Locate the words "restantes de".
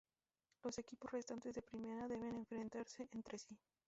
1.11-1.61